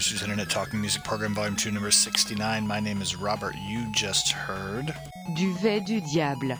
Industries 0.00 0.22
Internet 0.22 0.48
Talking 0.48 0.80
Music 0.80 1.04
Program, 1.04 1.34
Volume 1.34 1.56
2, 1.56 1.72
number 1.72 1.90
69. 1.90 2.66
My 2.66 2.80
name 2.80 3.02
is 3.02 3.16
Robert. 3.16 3.54
You 3.68 3.84
just 3.92 4.32
heard. 4.32 4.94
Duvet 5.36 5.84
du 5.84 6.00
Diable. 6.00 6.58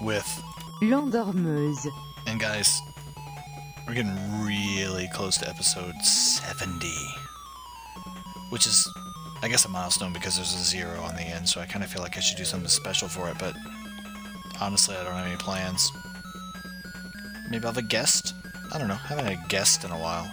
With. 0.00 0.42
L'Endormeuse. 0.82 1.86
And 2.26 2.40
guys, 2.40 2.80
we're 3.86 3.94
getting 3.94 4.18
really 4.44 5.08
close 5.14 5.38
to 5.38 5.48
episode 5.48 5.94
70. 6.02 6.88
Which 8.50 8.66
is, 8.66 8.92
I 9.42 9.48
guess, 9.48 9.64
a 9.64 9.68
milestone 9.68 10.12
because 10.12 10.34
there's 10.34 10.52
a 10.52 10.58
zero 10.58 10.98
on 11.02 11.14
the 11.14 11.22
end, 11.22 11.48
so 11.48 11.60
I 11.60 11.66
kind 11.66 11.84
of 11.84 11.90
feel 11.92 12.02
like 12.02 12.16
I 12.16 12.20
should 12.20 12.36
do 12.36 12.44
something 12.44 12.68
special 12.68 13.06
for 13.06 13.30
it, 13.30 13.38
but 13.38 13.54
honestly, 14.60 14.96
I 14.96 15.04
don't 15.04 15.14
have 15.14 15.28
any 15.28 15.36
plans. 15.36 15.88
Maybe 17.48 17.64
I'll 17.64 17.74
have 17.74 17.76
a 17.76 17.86
guest? 17.86 18.34
I 18.74 18.78
don't 18.78 18.88
know. 18.88 18.98
I 19.04 19.06
haven't 19.06 19.26
had 19.26 19.38
a 19.38 19.48
guest 19.48 19.84
in 19.84 19.92
a 19.92 19.98
while. 20.00 20.28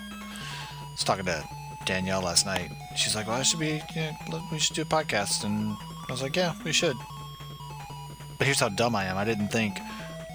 Was 0.95 1.03
talking 1.03 1.25
to 1.25 1.47
Danielle 1.89 2.21
last 2.21 2.45
night. 2.45 2.69
She's 2.95 3.15
like, 3.15 3.25
"Well, 3.25 3.37
I 3.37 3.41
should 3.41 3.59
be. 3.59 3.81
Yeah, 3.95 4.13
we 4.51 4.59
should 4.59 4.75
do 4.75 4.83
a 4.83 4.85
podcast." 4.85 5.43
And 5.43 5.75
I 6.07 6.11
was 6.11 6.21
like, 6.21 6.35
"Yeah, 6.35 6.53
we 6.63 6.71
should." 6.71 6.95
But 8.37 8.45
here's 8.45 8.59
how 8.59 8.69
dumb 8.69 8.95
I 8.95 9.05
am. 9.05 9.17
I 9.17 9.25
didn't 9.25 9.47
think. 9.47 9.79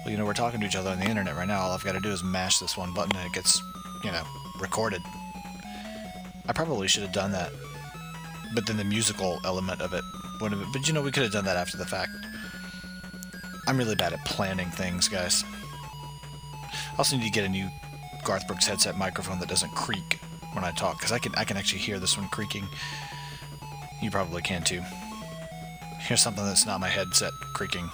Well, 0.03 0.11
you 0.11 0.17
know, 0.17 0.25
we're 0.25 0.33
talking 0.33 0.59
to 0.59 0.65
each 0.65 0.75
other 0.75 0.89
on 0.89 0.99
the 0.99 1.05
internet 1.05 1.37
right 1.37 1.47
now. 1.47 1.61
All 1.61 1.71
I've 1.71 1.83
got 1.85 1.93
to 1.93 2.01
do 2.01 2.11
is 2.11 2.25
mash 2.25 2.59
this 2.59 2.75
one 2.75 2.93
button 2.93 3.15
and 3.15 3.25
it 3.25 3.31
gets, 3.31 3.61
you 4.03 4.11
know, 4.11 4.23
recorded. 4.59 5.01
I 6.45 6.51
probably 6.53 6.89
should 6.89 7.03
have 7.03 7.13
done 7.13 7.31
that. 7.31 7.51
But 8.53 8.67
then 8.67 8.75
the 8.75 8.83
musical 8.83 9.39
element 9.45 9.79
of 9.79 9.93
it 9.93 10.03
would 10.41 10.51
have. 10.51 10.61
But 10.73 10.89
you 10.89 10.93
know, 10.93 11.01
we 11.01 11.11
could 11.11 11.23
have 11.23 11.31
done 11.31 11.45
that 11.45 11.55
after 11.55 11.77
the 11.77 11.85
fact. 11.85 12.11
I'm 13.65 13.77
really 13.77 13.95
bad 13.95 14.11
at 14.11 14.25
planning 14.25 14.71
things, 14.71 15.07
guys. 15.07 15.45
I 15.45 16.97
also 16.97 17.15
need 17.15 17.23
to 17.23 17.31
get 17.31 17.45
a 17.45 17.49
new 17.49 17.69
Garth 18.25 18.45
Brooks 18.45 18.67
headset 18.67 18.97
microphone 18.97 19.39
that 19.39 19.47
doesn't 19.47 19.73
creak 19.73 20.14
when 20.55 20.63
I 20.63 20.71
talk, 20.71 20.97
because 20.97 21.11
I 21.11 21.19
can 21.19 21.35
I 21.35 21.43
can 21.43 21.57
actually 21.57 21.79
hear 21.79 21.99
this 21.99 22.17
one 22.17 22.27
creaking. 22.29 22.67
You 24.01 24.09
probably 24.09 24.41
can 24.41 24.63
too. 24.63 24.81
Here's 25.99 26.21
something 26.21 26.45
that's 26.45 26.65
not 26.65 26.79
my 26.79 26.89
headset 26.89 27.33
creaking. 27.53 27.89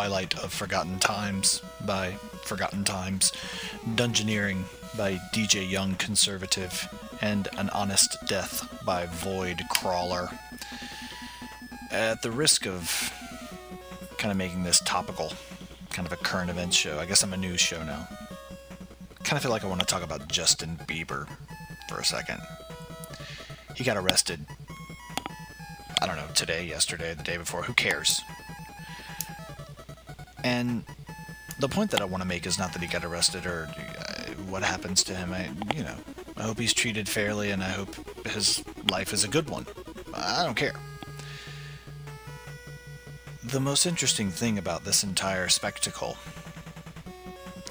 Twilight 0.00 0.38
of 0.42 0.50
Forgotten 0.50 0.98
Times 0.98 1.60
by 1.84 2.12
Forgotten 2.44 2.84
Times, 2.84 3.32
Dungeoneering 3.86 4.62
by 4.96 5.16
DJ 5.34 5.70
Young 5.70 5.94
Conservative, 5.96 6.88
and 7.20 7.48
An 7.58 7.68
Honest 7.68 8.16
Death 8.26 8.82
by 8.82 9.04
Void 9.04 9.60
Crawler. 9.68 10.30
At 11.90 12.22
the 12.22 12.30
risk 12.30 12.66
of 12.66 13.12
kind 14.16 14.32
of 14.32 14.38
making 14.38 14.62
this 14.62 14.80
topical, 14.86 15.34
kind 15.90 16.06
of 16.06 16.14
a 16.14 16.16
current 16.16 16.48
events 16.48 16.78
show, 16.78 16.98
I 16.98 17.04
guess 17.04 17.22
I'm 17.22 17.34
a 17.34 17.36
news 17.36 17.60
show 17.60 17.84
now. 17.84 18.08
Kind 19.22 19.36
of 19.36 19.42
feel 19.42 19.50
like 19.50 19.64
I 19.64 19.68
want 19.68 19.80
to 19.80 19.86
talk 19.86 20.02
about 20.02 20.28
Justin 20.28 20.78
Bieber 20.88 21.28
for 21.90 21.98
a 21.98 22.04
second. 22.06 22.40
He 23.76 23.84
got 23.84 23.98
arrested. 23.98 24.46
I 26.00 26.06
don't 26.06 26.16
know, 26.16 26.28
today, 26.34 26.64
yesterday, 26.64 27.12
the 27.12 27.22
day 27.22 27.36
before, 27.36 27.64
who 27.64 27.74
cares? 27.74 28.22
And 30.44 30.84
the 31.58 31.68
point 31.68 31.90
that 31.90 32.00
I 32.00 32.04
want 32.04 32.22
to 32.22 32.28
make 32.28 32.46
is 32.46 32.58
not 32.58 32.72
that 32.72 32.82
he 32.82 32.88
got 32.88 33.04
arrested 33.04 33.46
or 33.46 33.68
uh, 33.76 34.22
what 34.48 34.62
happens 34.62 35.04
to 35.04 35.14
him. 35.14 35.32
I, 35.32 35.50
you 35.74 35.82
know, 35.82 35.96
I 36.36 36.42
hope 36.42 36.58
he's 36.58 36.72
treated 36.72 37.08
fairly 37.08 37.50
and 37.50 37.62
I 37.62 37.68
hope 37.68 37.94
his 38.26 38.64
life 38.90 39.12
is 39.12 39.24
a 39.24 39.28
good 39.28 39.50
one. 39.50 39.66
I 40.14 40.44
don't 40.44 40.56
care. 40.56 40.74
The 43.44 43.60
most 43.60 43.86
interesting 43.86 44.30
thing 44.30 44.58
about 44.58 44.84
this 44.84 45.02
entire 45.02 45.48
spectacle 45.48 46.16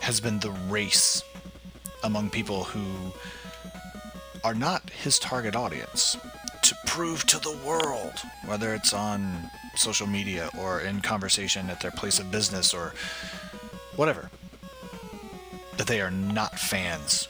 has 0.01 0.19
been 0.19 0.39
the 0.39 0.51
race 0.69 1.23
among 2.03 2.29
people 2.29 2.63
who 2.63 3.11
are 4.43 4.53
not 4.53 4.89
his 4.89 5.19
target 5.19 5.55
audience 5.55 6.17
prove 6.89 7.23
to 7.27 7.37
the 7.37 7.55
world, 7.63 8.13
whether 8.47 8.73
it's 8.73 8.93
on 8.93 9.51
social 9.75 10.07
media 10.07 10.49
or 10.57 10.81
in 10.81 10.99
conversation 11.01 11.69
at 11.69 11.79
their 11.81 11.91
place 11.91 12.17
of 12.17 12.31
business 12.31 12.73
or 12.73 12.95
whatever, 13.95 14.31
that 15.77 15.85
they 15.85 16.01
are 16.01 16.09
not 16.09 16.57
fans 16.57 17.29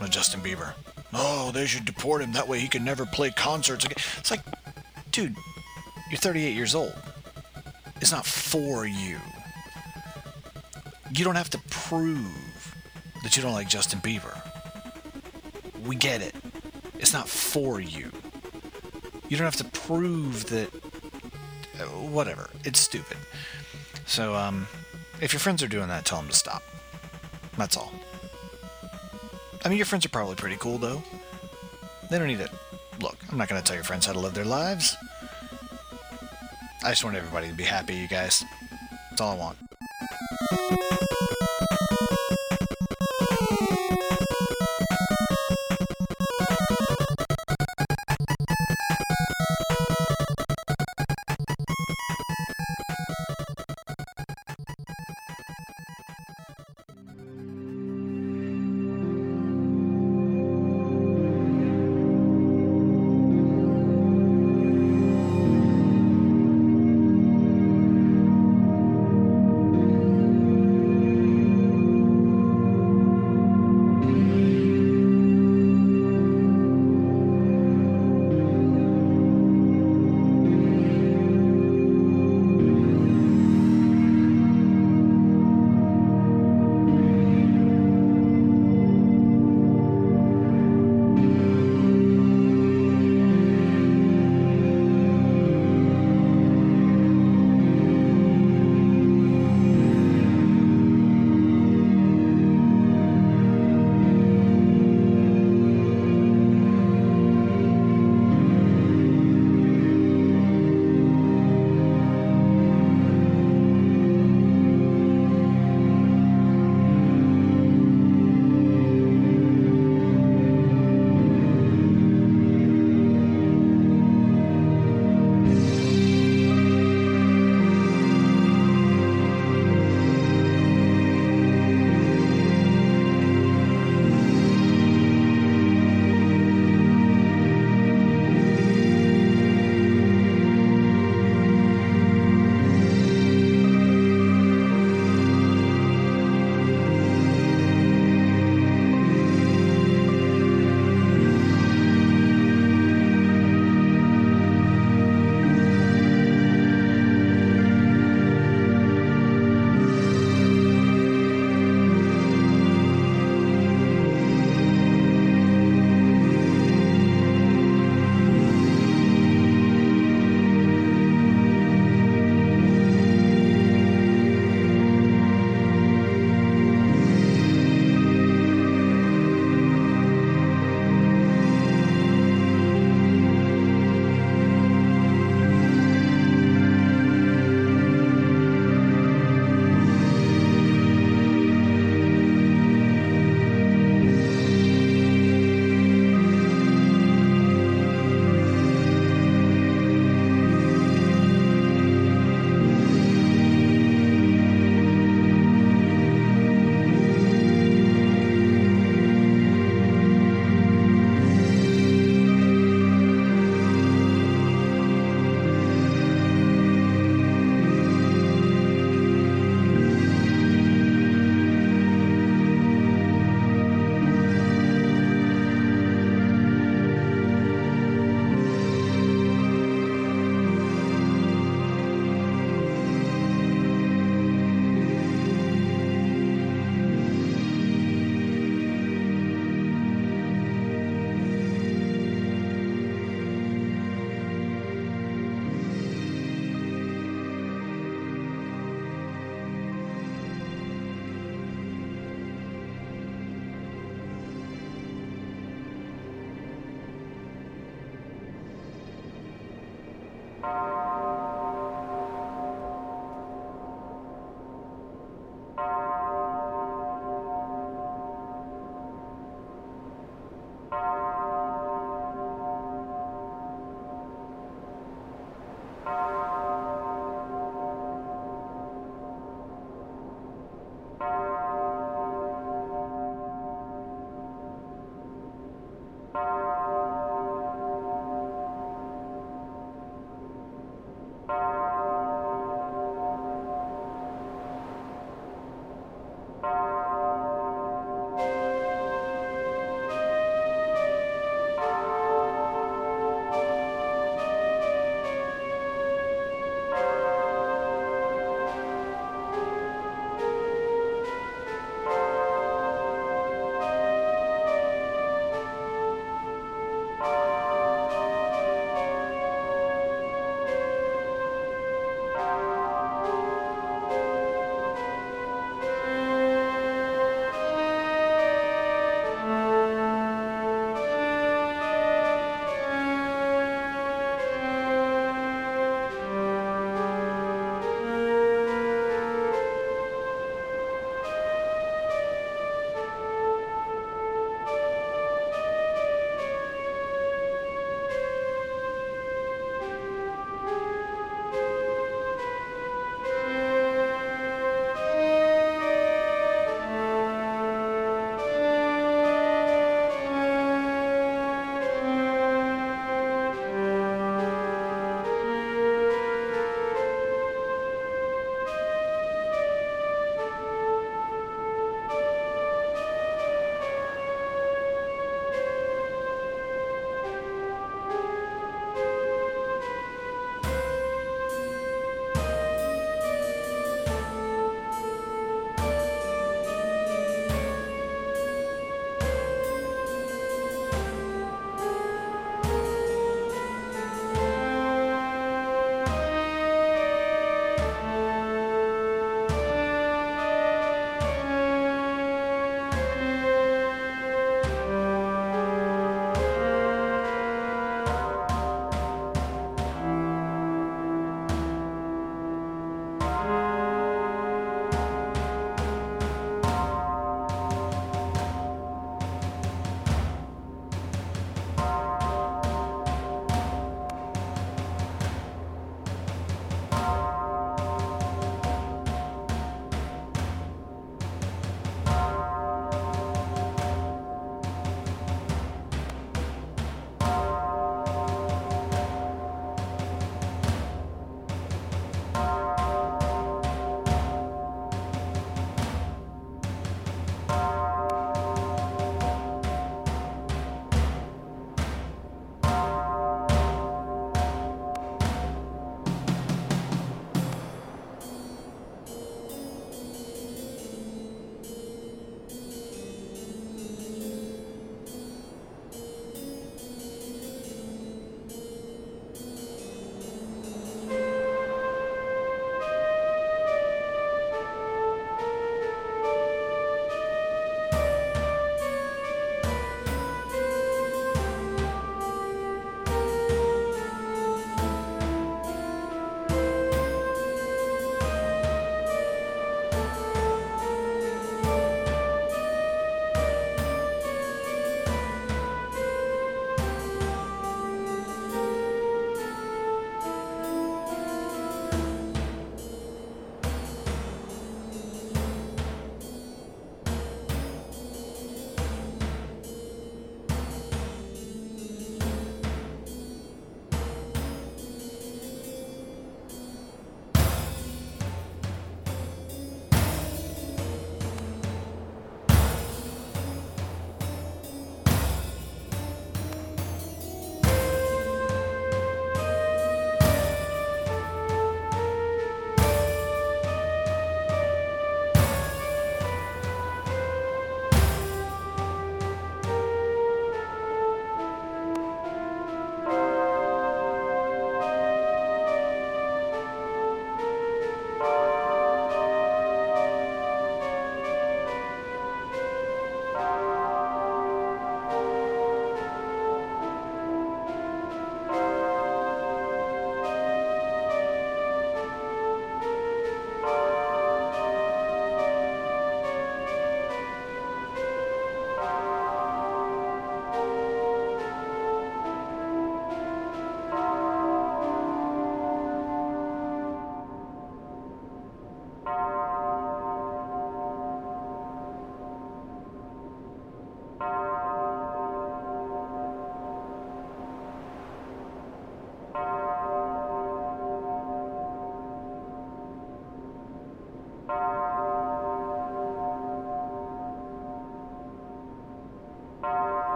of 0.00 0.10
Justin 0.10 0.40
Bieber. 0.40 0.74
Oh, 1.12 1.50
they 1.50 1.66
should 1.66 1.84
deport 1.84 2.22
him. 2.22 2.30
That 2.32 2.46
way 2.46 2.60
he 2.60 2.68
can 2.68 2.84
never 2.84 3.04
play 3.04 3.30
concerts 3.32 3.84
again. 3.84 3.98
It's 4.16 4.30
like, 4.30 4.42
dude, 5.10 5.34
you're 6.08 6.18
38 6.18 6.54
years 6.54 6.76
old. 6.76 6.94
It's 8.00 8.12
not 8.12 8.24
for 8.24 8.86
you. 8.86 9.18
You 11.12 11.24
don't 11.24 11.34
have 11.34 11.50
to 11.50 11.58
prove 11.68 12.74
that 13.24 13.36
you 13.36 13.42
don't 13.42 13.54
like 13.54 13.68
Justin 13.68 13.98
Bieber. 13.98 14.40
We 15.84 15.96
get 15.96 16.22
it. 16.22 16.36
It's 17.00 17.12
not 17.12 17.28
for 17.28 17.80
you. 17.80 18.12
You 19.28 19.36
don't 19.36 19.44
have 19.44 19.56
to 19.56 19.64
prove 19.64 20.46
that. 20.50 20.68
uh, 21.80 21.84
Whatever. 21.86 22.50
It's 22.64 22.80
stupid. 22.80 23.16
So, 24.06 24.34
um, 24.34 24.66
if 25.20 25.32
your 25.32 25.40
friends 25.40 25.62
are 25.62 25.68
doing 25.68 25.88
that, 25.88 26.04
tell 26.04 26.18
them 26.20 26.28
to 26.28 26.34
stop. 26.36 26.62
That's 27.56 27.76
all. 27.76 27.92
I 29.64 29.68
mean, 29.68 29.78
your 29.78 29.86
friends 29.86 30.04
are 30.04 30.10
probably 30.10 30.34
pretty 30.34 30.56
cool, 30.56 30.76
though. 30.78 31.02
They 32.10 32.18
don't 32.18 32.28
need 32.28 32.40
it. 32.40 32.50
Look, 33.00 33.16
I'm 33.30 33.38
not 33.38 33.48
going 33.48 33.60
to 33.60 33.66
tell 33.66 33.76
your 33.76 33.84
friends 33.84 34.04
how 34.06 34.12
to 34.12 34.18
live 34.20 34.34
their 34.34 34.44
lives. 34.44 34.96
I 36.84 36.90
just 36.90 37.02
want 37.02 37.16
everybody 37.16 37.48
to 37.48 37.54
be 37.54 37.62
happy, 37.64 37.94
you 37.96 38.06
guys. 38.08 38.44
That's 39.10 39.20
all 39.22 39.32
I 39.32 39.36
want. 39.38 41.00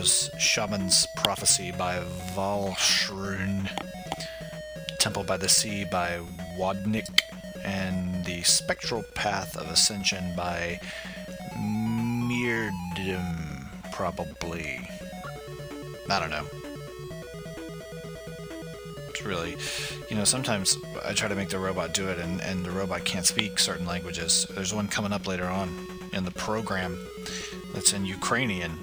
Was 0.00 0.30
Shaman's 0.38 1.06
Prophecy 1.14 1.72
by 1.72 1.98
Valshrun, 2.34 3.68
Temple 4.98 5.24
by 5.24 5.36
the 5.36 5.46
Sea 5.46 5.84
by 5.84 6.20
Wadnik, 6.56 7.20
and 7.66 8.24
The 8.24 8.40
Spectral 8.40 9.04
Path 9.14 9.58
of 9.58 9.70
Ascension 9.70 10.34
by 10.34 10.80
Mirdim, 11.54 13.66
probably. 13.92 14.88
I 16.08 16.18
don't 16.18 16.30
know. 16.30 16.46
It's 19.10 19.22
really, 19.22 19.54
you 20.08 20.16
know, 20.16 20.24
sometimes 20.24 20.78
I 21.04 21.12
try 21.12 21.28
to 21.28 21.34
make 21.34 21.50
the 21.50 21.58
robot 21.58 21.92
do 21.92 22.08
it 22.08 22.18
and, 22.18 22.40
and 22.40 22.64
the 22.64 22.70
robot 22.70 23.04
can't 23.04 23.26
speak 23.26 23.58
certain 23.58 23.84
languages. 23.84 24.46
There's 24.54 24.72
one 24.72 24.88
coming 24.88 25.12
up 25.12 25.26
later 25.26 25.46
on 25.46 25.86
in 26.14 26.24
the 26.24 26.30
program 26.30 26.98
that's 27.74 27.92
in 27.92 28.06
Ukrainian. 28.06 28.78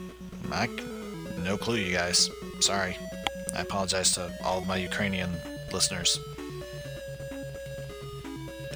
I, 0.51 0.69
no 1.47 1.57
clue, 1.57 1.77
you 1.77 1.93
guys. 1.93 2.29
Sorry. 2.59 2.97
I 3.55 3.61
apologize 3.61 4.11
to 4.15 4.29
all 4.43 4.59
of 4.59 4.67
my 4.67 4.75
Ukrainian 4.75 5.31
listeners. 5.71 6.19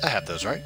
I 0.01 0.07
have 0.07 0.25
those, 0.25 0.45
right? 0.45 0.63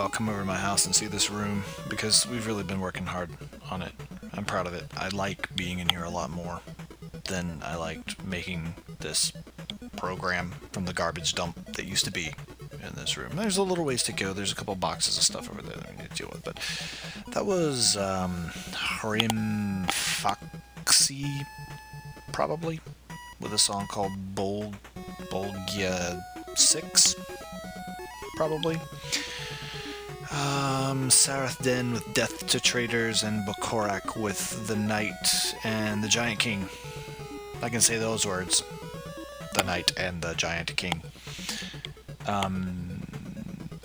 All 0.00 0.08
come 0.08 0.30
over 0.30 0.38
to 0.40 0.44
my 0.46 0.56
house 0.56 0.86
and 0.86 0.94
see 0.94 1.06
this 1.06 1.30
room 1.30 1.62
because 1.90 2.26
we've 2.26 2.46
really 2.46 2.64
been 2.64 2.80
working 2.80 3.04
hard 3.04 3.28
on 3.70 3.82
it. 3.82 3.92
I'm 4.32 4.46
proud 4.46 4.66
of 4.66 4.72
it. 4.72 4.84
I 4.96 5.08
like 5.08 5.54
being 5.54 5.78
in 5.78 5.90
here 5.90 6.04
a 6.04 6.10
lot 6.10 6.30
more 6.30 6.62
than 7.24 7.60
I 7.62 7.76
liked 7.76 8.24
making 8.24 8.74
this 9.00 9.30
program 9.96 10.52
from 10.72 10.86
the 10.86 10.94
garbage 10.94 11.34
dump 11.34 11.74
that 11.74 11.84
used 11.84 12.06
to 12.06 12.10
be 12.10 12.32
in 12.72 12.94
this 12.94 13.18
room. 13.18 13.32
There's 13.34 13.58
a 13.58 13.62
little 13.62 13.84
ways 13.84 14.02
to 14.04 14.12
go. 14.12 14.32
There's 14.32 14.52
a 14.52 14.54
couple 14.54 14.74
boxes 14.74 15.18
of 15.18 15.22
stuff 15.22 15.50
over 15.50 15.60
there 15.60 15.76
that 15.76 15.90
we 15.90 15.96
need 15.98 16.10
to 16.10 16.16
deal 16.16 16.30
with, 16.32 16.44
but 16.44 16.58
that 17.34 17.44
was 17.44 17.98
um, 17.98 18.50
Harim 18.72 19.84
Foxy, 19.90 21.26
probably, 22.32 22.80
with 23.38 23.52
a 23.52 23.58
song 23.58 23.86
called 23.88 24.12
Bol 24.34 24.72
Bolgia 25.30 26.22
Six, 26.56 27.16
probably. 28.36 28.78
Um, 30.32 31.08
Sarath 31.08 31.60
Den 31.62 31.92
with 31.92 32.14
Death 32.14 32.46
to 32.48 32.60
Traitors, 32.60 33.24
and 33.24 33.46
Bokorak 33.46 34.16
with 34.16 34.66
The 34.68 34.76
Knight 34.76 35.54
and 35.64 36.04
the 36.04 36.08
Giant 36.08 36.38
King. 36.38 36.68
I 37.62 37.68
can 37.68 37.80
say 37.80 37.98
those 37.98 38.24
words. 38.24 38.62
The 39.54 39.64
Knight 39.64 39.92
and 39.96 40.22
the 40.22 40.34
Giant 40.34 40.76
King. 40.76 41.02
Um, 42.28 43.02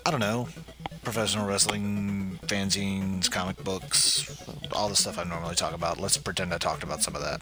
I 0.05 0.11
don't 0.11 0.19
know. 0.19 0.47
Professional 1.03 1.47
wrestling, 1.47 2.39
fanzines, 2.45 3.29
comic 3.29 3.63
books, 3.63 4.43
all 4.71 4.89
the 4.89 4.95
stuff 4.95 5.17
I 5.17 5.23
normally 5.23 5.55
talk 5.55 5.73
about. 5.73 5.99
Let's 5.99 6.17
pretend 6.17 6.53
I 6.53 6.59
talked 6.59 6.83
about 6.83 7.01
some 7.01 7.15
of 7.15 7.21
that. 7.23 7.41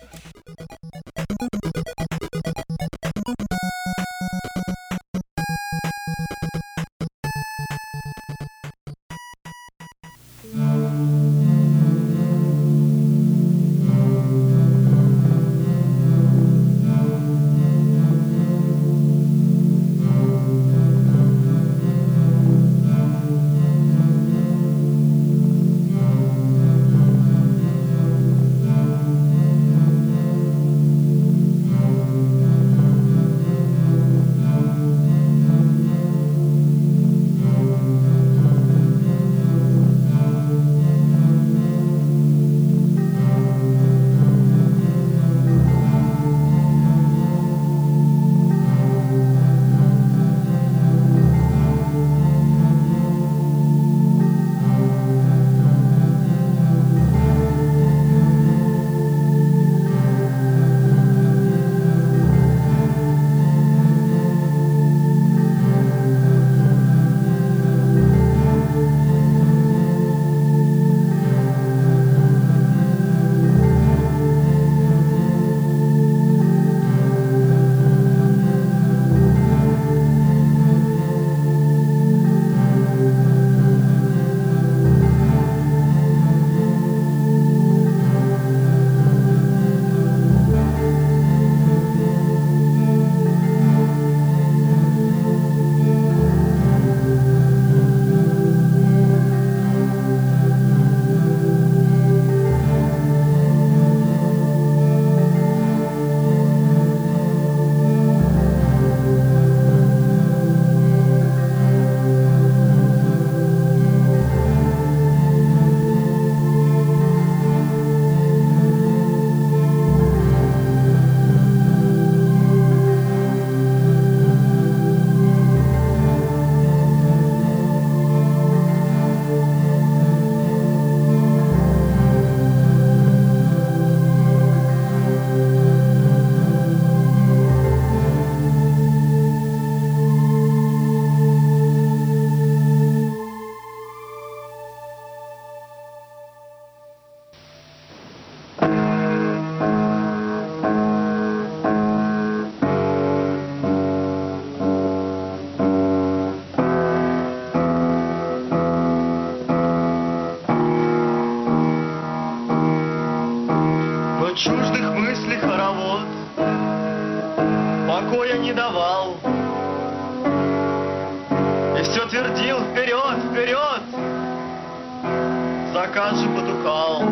Закат 175.93 176.15
же 176.15 176.27
потухал. 176.29 177.03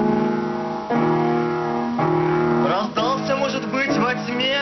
Раздался, 2.67 3.35
может 3.35 3.67
быть, 3.67 3.95
во 3.97 4.15
тьме 4.15 4.57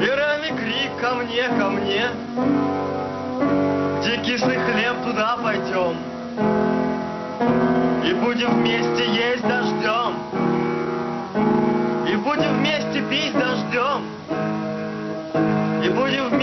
И 0.00 0.52
крик 0.56 0.90
ко 1.02 1.16
мне, 1.16 1.48
ко 1.58 1.68
мне. 1.68 2.06
Где 3.98 4.16
кислый 4.22 4.56
хлеб, 4.56 4.96
туда 5.04 5.36
пойдем. 5.42 5.96
И 8.06 8.14
будем 8.14 8.62
вместе 8.62 9.04
есть 9.12 9.42
дождем. 9.42 10.14
И 12.08 12.16
будем 12.16 12.56
вместе 12.56 13.02
пить 13.10 13.34
дождем. 13.34 14.06
И 15.84 15.90
будем 15.90 16.28
вместе 16.30 16.39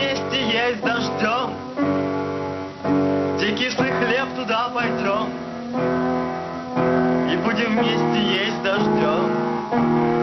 будем 7.58 7.76
вместе 7.80 8.22
есть 8.22 8.62
дождем 8.62 10.17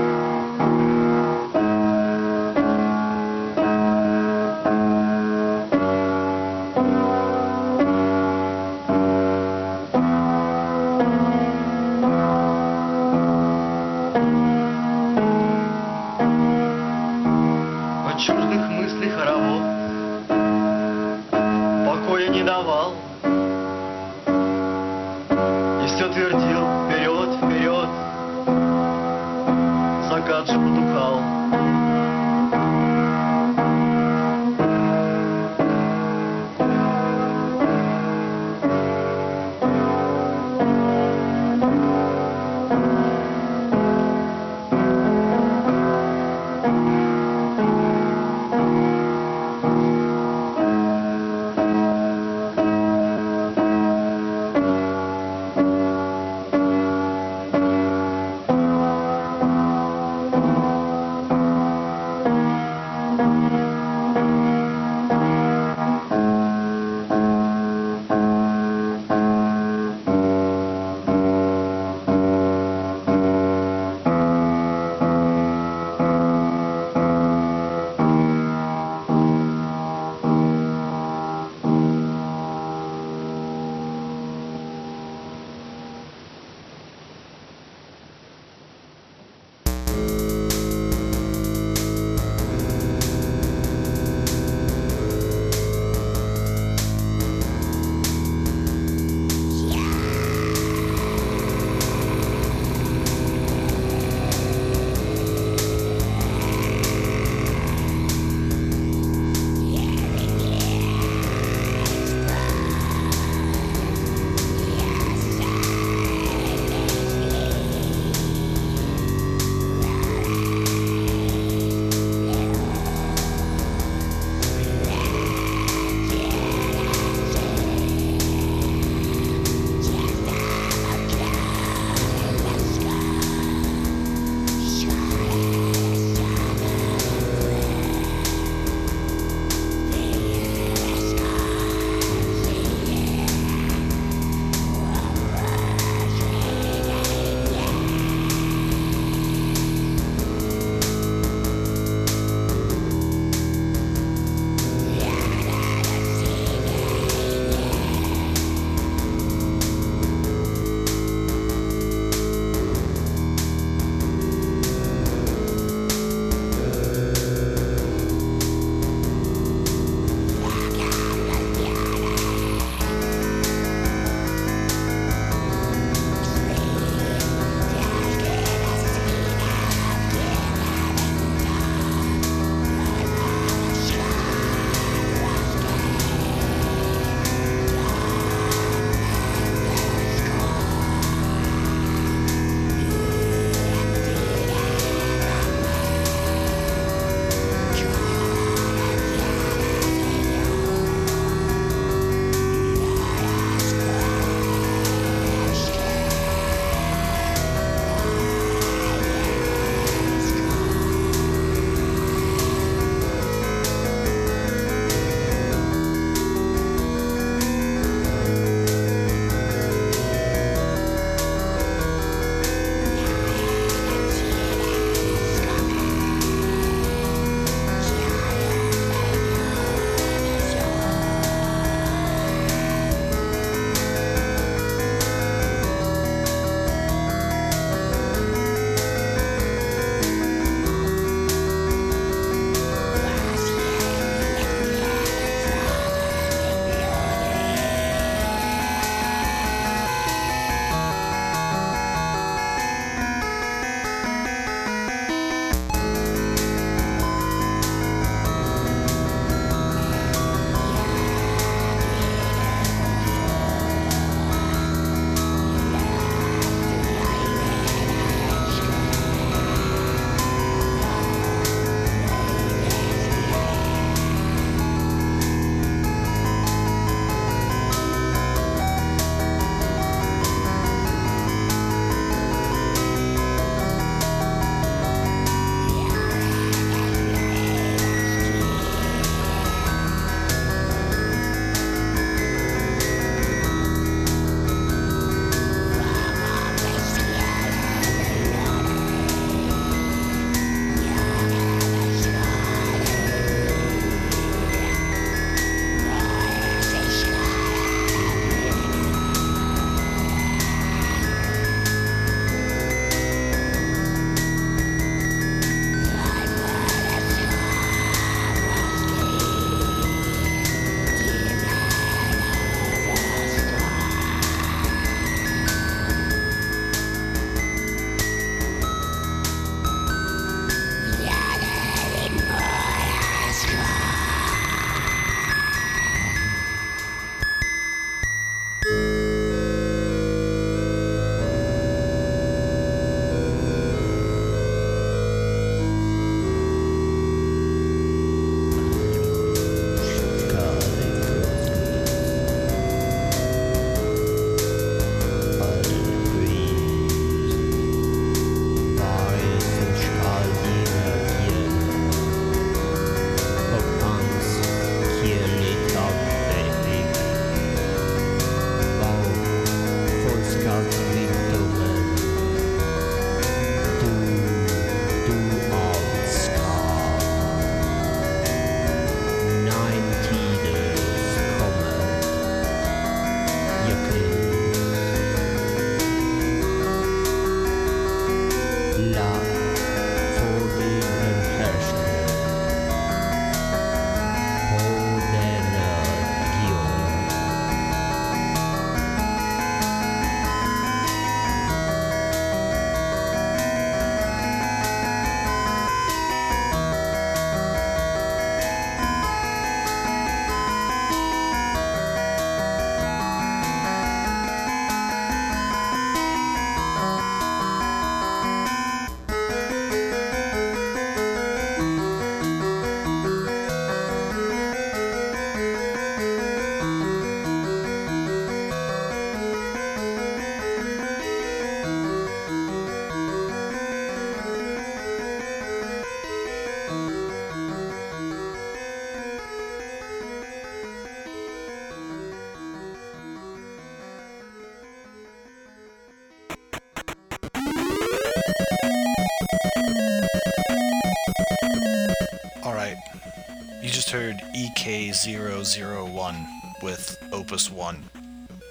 EK001 455.04 456.26
with 456.64 456.98
Opus 457.12 457.52
1. 457.52 457.84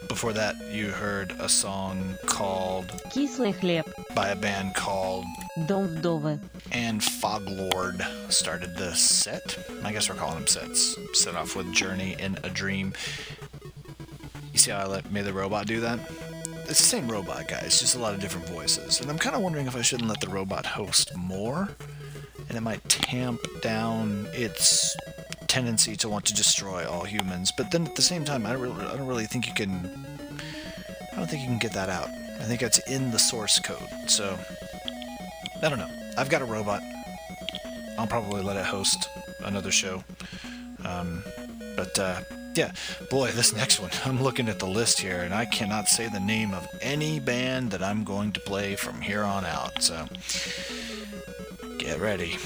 Before 0.08 0.34
that, 0.34 0.56
you 0.70 0.88
heard 0.88 1.32
a 1.38 1.48
song 1.48 2.16
called 2.26 2.86
Кислый 3.10 3.54
хлеб. 3.54 3.84
by 4.14 4.28
a 4.28 4.36
band 4.36 4.74
called 4.74 5.24
Дом 5.66 5.88
вдовы. 5.88 6.38
and 6.70 7.00
Foglord 7.00 8.02
started 8.30 8.76
the 8.76 8.94
set. 8.94 9.56
I 9.82 9.90
guess 9.92 10.10
we're 10.10 10.16
calling 10.16 10.34
them 10.34 10.46
sets. 10.46 10.96
Set 11.14 11.34
off 11.34 11.56
with 11.56 11.72
Journey 11.72 12.14
in 12.18 12.36
a 12.44 12.50
Dream. 12.50 12.92
You 14.52 14.58
see 14.58 14.70
how 14.70 14.80
I 14.80 14.86
let 14.86 15.10
made 15.10 15.24
the 15.24 15.32
robot 15.32 15.66
do 15.66 15.80
that? 15.80 15.98
It's 16.68 16.78
the 16.78 16.84
same 16.96 17.08
robot, 17.10 17.48
guys, 17.48 17.78
just 17.80 17.96
a 17.96 17.98
lot 17.98 18.12
of 18.12 18.20
different 18.20 18.46
voices. 18.50 19.00
And 19.00 19.10
I'm 19.10 19.18
kind 19.18 19.34
of 19.34 19.40
wondering 19.40 19.66
if 19.66 19.74
I 19.76 19.80
shouldn't 19.80 20.10
let 20.10 20.20
the 20.20 20.28
robot 20.28 20.66
host 20.66 21.16
more, 21.16 21.70
and 22.50 22.58
it 22.58 22.60
might 22.60 22.86
tamp 22.90 23.40
down 23.62 24.26
its 24.32 24.94
tendency 25.53 25.95
to 25.95 26.09
want 26.09 26.25
to 26.25 26.33
destroy 26.33 26.83
all 26.89 27.03
humans. 27.03 27.51
But 27.51 27.69
then 27.69 27.85
at 27.85 27.95
the 27.95 28.01
same 28.01 28.25
time, 28.25 28.43
I 28.47 28.53
don't 28.53 28.61
really, 28.63 28.85
I 28.85 28.97
don't 28.97 29.05
really 29.05 29.27
think 29.27 29.47
you 29.47 29.53
can. 29.53 29.69
I 31.11 31.15
don't 31.15 31.29
think 31.29 31.43
you 31.43 31.47
can 31.47 31.59
get 31.59 31.73
that 31.73 31.89
out. 31.89 32.07
I 32.39 32.45
think 32.45 32.63
it's 32.63 32.79
in 32.89 33.11
the 33.11 33.19
source 33.19 33.59
code. 33.59 33.87
So 34.07 34.35
I 35.61 35.69
don't 35.69 35.77
know. 35.77 35.91
I've 36.17 36.29
got 36.31 36.41
a 36.41 36.45
robot. 36.45 36.81
I'll 37.99 38.07
probably 38.07 38.41
let 38.41 38.57
it 38.57 38.65
host 38.65 39.07
another 39.45 39.69
show. 39.69 40.03
Um, 40.83 41.23
but 41.75 41.99
uh, 41.99 42.21
yeah, 42.55 42.71
boy, 43.11 43.29
this 43.29 43.55
next 43.55 43.79
one. 43.79 43.91
I'm 44.05 44.23
looking 44.23 44.49
at 44.49 44.57
the 44.57 44.65
list 44.65 44.99
here, 45.01 45.21
and 45.21 45.35
I 45.35 45.45
cannot 45.45 45.87
say 45.87 46.09
the 46.09 46.19
name 46.19 46.55
of 46.55 46.67
any 46.81 47.19
band 47.19 47.69
that 47.69 47.83
I'm 47.83 48.03
going 48.03 48.31
to 48.31 48.39
play 48.39 48.75
from 48.75 49.01
here 49.01 49.21
on 49.21 49.45
out. 49.45 49.83
So 49.83 50.07
get 51.77 51.99
ready. 51.99 52.37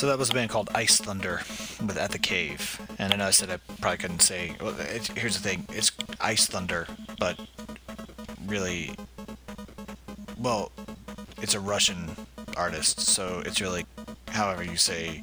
So 0.00 0.06
that 0.06 0.18
was 0.18 0.30
a 0.30 0.32
band 0.32 0.48
called 0.48 0.70
Ice 0.74 0.96
Thunder 0.96 1.42
with 1.86 1.98
At 1.98 2.10
the 2.10 2.18
Cave. 2.18 2.80
And 2.98 3.12
I 3.12 3.16
know 3.16 3.26
I 3.26 3.32
said 3.32 3.50
I 3.50 3.58
probably 3.82 3.98
couldn't 3.98 4.22
say. 4.22 4.56
Well, 4.58 4.74
it, 4.80 5.08
here's 5.08 5.38
the 5.38 5.46
thing 5.46 5.66
it's 5.68 5.92
Ice 6.18 6.46
Thunder, 6.46 6.86
but 7.18 7.38
really. 8.46 8.92
Well, 10.38 10.72
it's 11.42 11.52
a 11.52 11.60
Russian 11.60 12.16
artist, 12.56 13.00
so 13.00 13.42
it's 13.44 13.60
really 13.60 13.84
however 14.28 14.64
you 14.64 14.78
say 14.78 15.22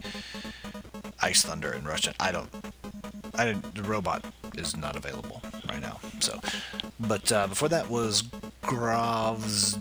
Ice 1.23 1.41
Thunder 1.41 1.73
in 1.73 1.83
Russian. 1.83 2.13
I 2.19 2.31
don't. 2.31 2.49
I 3.33 3.45
didn't. 3.45 3.73
The 3.73 3.81
robot 3.81 4.25
is 4.53 4.77
not 4.77 4.95
available 4.95 5.41
right 5.67 5.81
now. 5.81 5.99
So, 6.19 6.39
but 6.99 7.31
uh, 7.31 7.47
before 7.47 7.69
that 7.69 7.89
was 7.89 8.25
Gravs. 8.61 9.79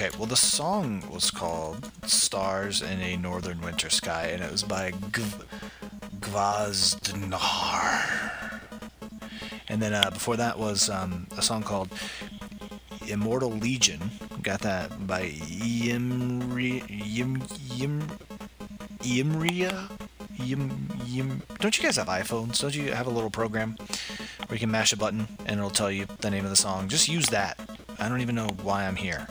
Okay, 0.00 0.16
well 0.16 0.26
the 0.26 0.36
song 0.36 1.02
was 1.10 1.28
called 1.28 1.90
"Stars 2.06 2.82
in 2.82 3.00
a 3.00 3.16
Northern 3.16 3.60
Winter 3.60 3.90
Sky" 3.90 4.26
and 4.26 4.44
it 4.44 4.52
was 4.52 4.62
by 4.62 4.92
Gv- 4.92 5.44
Gvazdnar. 6.20 7.40
And 9.68 9.82
then 9.82 9.94
uh, 9.94 10.10
before 10.10 10.36
that 10.36 10.56
was 10.56 10.88
um, 10.88 11.26
a 11.36 11.42
song 11.42 11.64
called 11.64 11.88
Immortal 13.08 13.50
Legion. 13.50 14.12
Got 14.40 14.60
that 14.60 15.04
by 15.08 15.30
Yimri 15.30 16.84
Yim 16.88 17.42
Yim 17.74 18.00
Yimria. 19.00 19.90
Yim 20.36 20.88
Yim. 21.06 21.42
Don't 21.58 21.76
you 21.76 21.82
guys 21.82 21.96
have 21.96 22.06
iPhones? 22.06 22.60
Don't 22.60 22.72
you 22.72 22.92
have 22.92 23.08
a 23.08 23.10
little 23.10 23.30
program 23.30 23.76
where 24.46 24.54
you 24.54 24.60
can 24.60 24.70
mash 24.70 24.92
a 24.92 24.96
button 24.96 25.26
and 25.46 25.58
it'll 25.58 25.70
tell 25.70 25.90
you 25.90 26.06
the 26.20 26.30
name 26.30 26.44
of 26.44 26.50
the 26.50 26.56
song? 26.56 26.86
Just 26.86 27.08
use 27.08 27.26
that. 27.30 27.58
I 27.98 28.08
don't 28.08 28.20
even 28.20 28.36
know 28.36 28.46
why 28.62 28.86
I'm 28.86 28.94
here. 28.94 29.26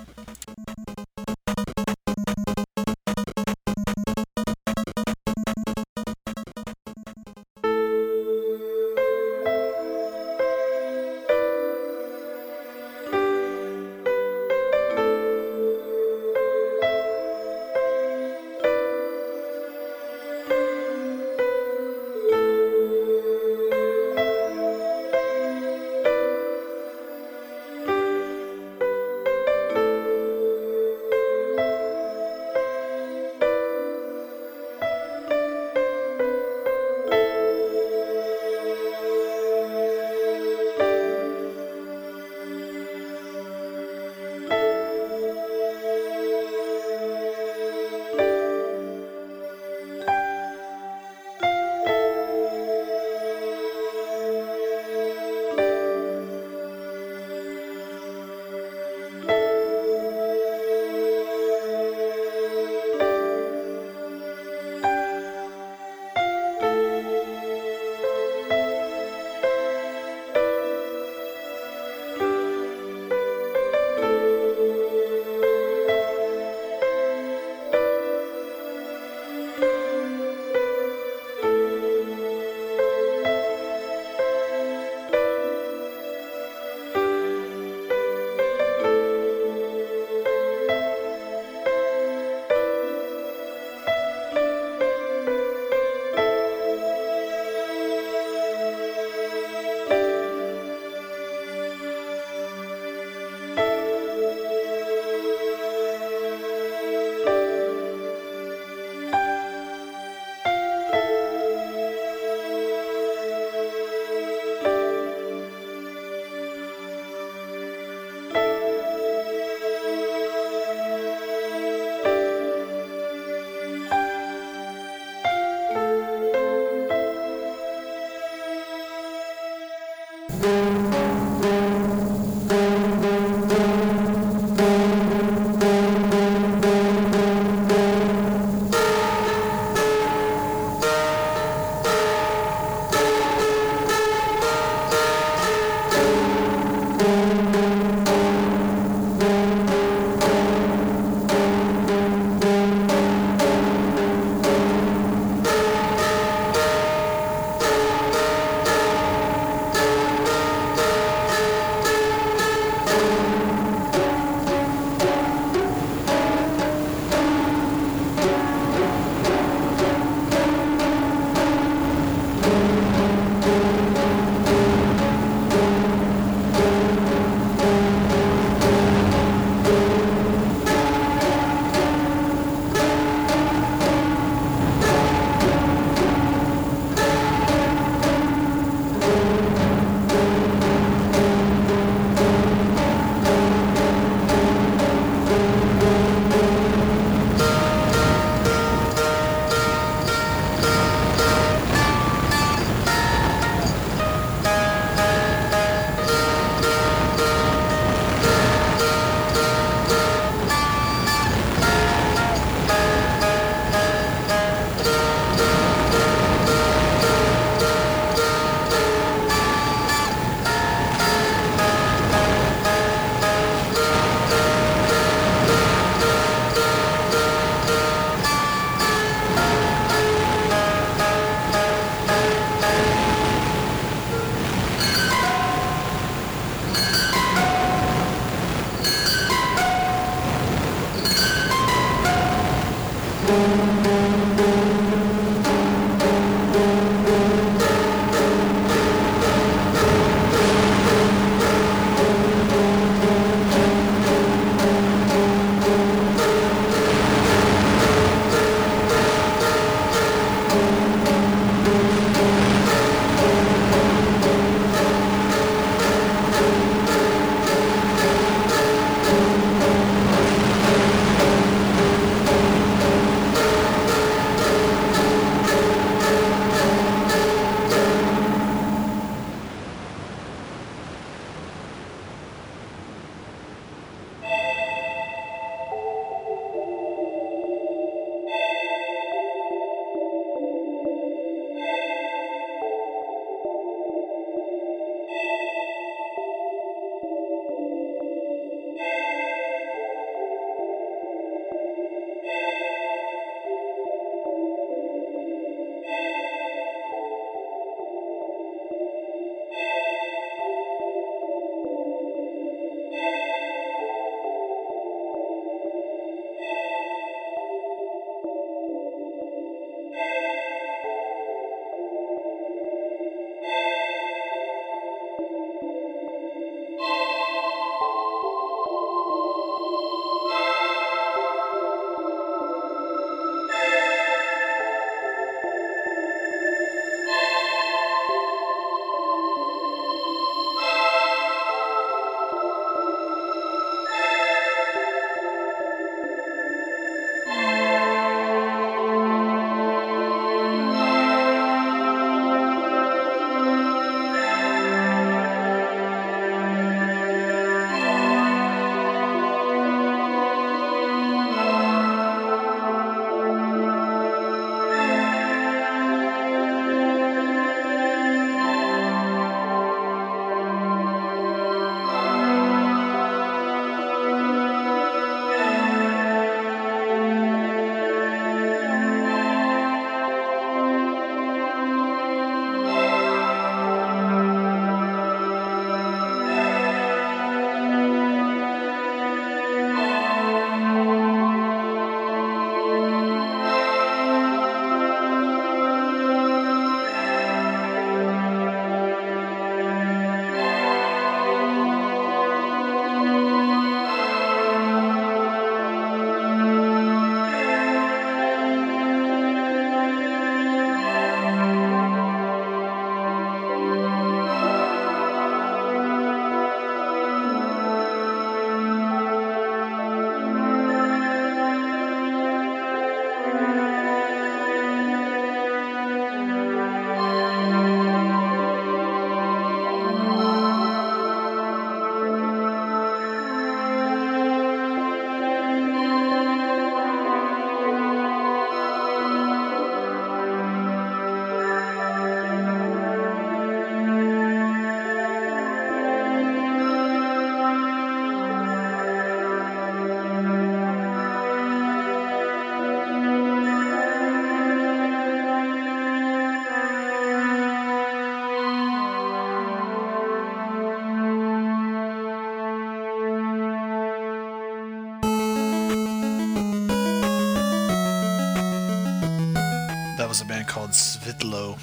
Called 470.58 470.72
Svitlo 470.72 471.56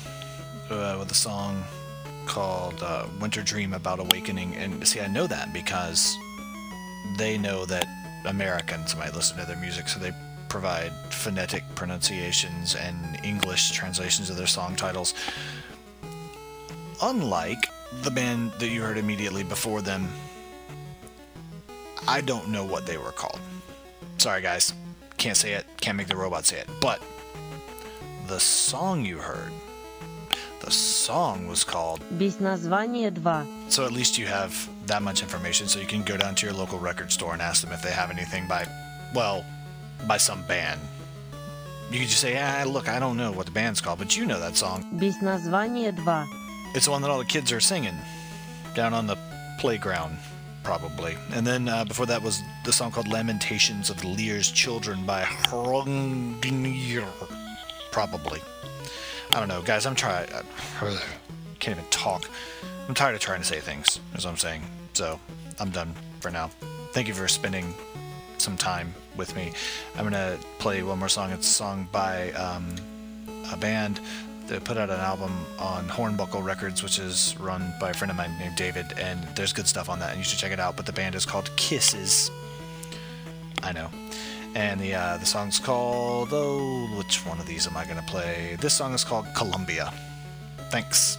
uh, 0.71 0.97
with 1.01 1.11
a 1.11 1.15
song 1.15 1.65
called 2.27 2.81
uh, 2.81 3.09
Winter 3.21 3.43
Dream 3.43 3.75
About 3.75 3.99
Awakening. 3.99 4.55
And 4.55 4.87
see, 4.87 5.01
I 5.01 5.09
know 5.09 5.27
that 5.27 5.53
because 5.53 6.17
they 7.19 7.37
know 7.37 7.67
that 7.67 7.89
Americans 8.25 8.95
might 8.95 9.13
listen 9.13 9.37
to 9.39 9.47
their 9.47 9.57
music, 9.57 9.89
so 9.89 9.99
they 9.99 10.13
provide 10.49 10.93
phonetic 11.11 11.65
pronunciations 11.75 12.77
and 12.77 13.19
English 13.25 13.73
translations 13.73 14.31
of 14.31 14.37
their 14.37 14.47
song 14.47 14.77
titles. 14.77 15.13
Unlike 17.03 17.67
the 18.05 18.13
band 18.13 18.53
that 18.61 18.69
you 18.69 18.81
heard 18.81 18.97
immediately 18.97 19.43
before 19.43 19.83
them, 19.83 20.09
I 22.07 22.21
don't 22.21 22.49
know 22.49 22.65
what 22.65 22.87
they 22.87 22.97
were 22.97 23.11
called. 23.11 23.41
Sorry, 24.19 24.41
guys. 24.41 24.73
Can't 25.17 25.37
say 25.37 25.55
it. 25.55 25.67
Can't 25.81 25.97
make 25.97 26.07
the 26.07 26.15
robot 26.15 26.47
say 26.47 26.61
it. 26.61 26.69
But 26.81 27.03
the 28.28 28.40
song 28.40 29.06
you 29.06 29.18
heard, 29.18 29.52
the 30.62 30.72
song 30.72 31.48
was 31.48 31.64
called. 31.64 32.02
Без 32.18 32.38
названия 32.40 33.12
2. 33.12 33.72
So 33.72 33.86
at 33.86 33.92
least 33.92 34.18
you 34.18 34.28
have 34.28 34.70
that 34.88 35.02
much 35.02 35.22
information 35.22 35.68
so 35.68 35.80
you 35.80 35.88
can 35.88 36.04
go 36.04 36.18
down 36.18 36.36
to 36.36 36.46
your 36.46 36.56
local 36.56 36.80
record 36.80 37.12
store 37.12 37.34
and 37.34 37.42
ask 37.42 37.64
them 37.64 37.72
if 37.72 37.82
they 37.82 37.92
have 37.92 38.12
anything 38.12 38.48
by, 38.48 38.68
well, 39.16 39.46
by 40.08 40.18
some 40.18 40.44
band. 40.44 40.80
You 41.92 42.00
could 42.00 42.10
just 42.10 42.22
say, 42.22 42.38
ah, 42.38 42.66
look, 42.68 42.88
I 42.88 43.00
don't 43.00 43.18
know 43.18 43.32
what 43.32 43.46
the 43.46 43.52
band's 43.52 43.82
called, 43.82 44.00
but 44.00 44.16
you 44.16 44.26
know 44.26 44.40
that 44.40 44.56
song. 44.56 44.86
Без 45.00 45.16
названия 45.22 45.92
2. 45.92 46.76
It's 46.76 46.86
the 46.86 46.92
one 46.92 47.02
that 47.02 47.10
all 47.10 47.18
the 47.20 47.26
kids 47.26 47.52
are 47.52 47.60
singing 47.60 47.96
down 48.76 48.94
on 48.94 49.08
the 49.08 49.18
playground, 49.60 50.18
probably. 50.64 51.18
And 51.34 51.48
then 51.48 51.68
uh, 51.68 51.86
before 51.86 52.06
that 52.06 52.22
was 52.22 52.42
the 52.64 52.72
song 52.72 52.92
called 52.92 53.08
Lamentations 53.08 53.90
of 53.90 54.04
Lear's 54.04 54.52
Children 54.52 55.04
by 55.06 55.24
Hrungnir, 55.24 57.08
probably. 57.95 58.41
I 59.33 59.39
don't 59.39 59.47
know, 59.47 59.63
guys. 59.63 59.87
I'm 59.87 59.95
trying. 59.95 60.29
I 60.29 60.43
can't 61.61 61.79
even 61.79 61.89
talk. 61.91 62.29
I'm 62.89 62.95
tired 62.95 63.15
of 63.15 63.21
trying 63.21 63.39
to 63.41 63.47
say 63.47 63.61
things, 63.61 64.01
is 64.17 64.25
what 64.25 64.33
I'm 64.33 64.37
saying. 64.37 64.65
So 64.95 65.21
I'm 65.61 65.71
done 65.71 65.95
for 66.19 66.29
now. 66.33 66.51
Thank 66.91 67.07
you 67.07 67.15
for 67.15 67.29
spending 67.29 67.73
some 68.39 68.57
time 68.57 68.93
with 69.17 69.37
me. 69.37 69.53
I'm 69.97 70.03
gonna 70.03 70.37
play 70.59 70.83
one 70.83 70.99
more 70.99 71.09
song. 71.09 71.31
It's 71.31 71.49
a 71.49 71.53
song 71.53 71.89
by 71.93 72.33
um, 72.33 72.75
a 73.53 73.57
band 73.57 74.01
that 74.49 74.65
put 74.65 74.77
out 74.77 74.91
an 74.91 74.99
album 74.99 75.33
on 75.61 75.87
Hornbuckle 75.87 76.45
Records, 76.45 76.83
which 76.83 76.99
is 76.99 77.39
run 77.39 77.73
by 77.81 77.91
a 77.91 77.95
friend 77.95 78.11
of 78.11 78.17
mine 78.17 78.37
named 78.41 78.57
David, 78.57 78.87
and 78.99 79.23
there's 79.37 79.53
good 79.53 79.69
stuff 79.69 79.89
on 79.89 80.01
that, 80.01 80.11
and 80.11 80.19
you 80.19 80.25
should 80.25 80.41
check 80.41 80.51
it 80.51 80.59
out. 80.59 80.75
But 80.77 80.87
the 80.87 80.93
band 80.93 81.15
is 81.15 81.25
called 81.25 81.49
Kisses. 81.55 82.29
I 83.63 83.71
know. 83.71 83.89
And 84.55 84.81
the 84.81 84.95
uh, 84.95 85.17
the 85.17 85.27
song's 85.27 85.59
called 85.59 86.29
oh, 86.33 86.87
which 86.97 87.27
one 87.27 87.41
of 87.41 87.47
these 87.47 87.67
am 87.67 87.77
I 87.77 87.85
gonna 87.85 88.03
play? 88.07 88.57
This 88.61 88.75
song 88.75 88.95
is 88.95 89.03
called 89.03 89.27
Columbia. 89.35 89.93
Thanks. 90.71 91.19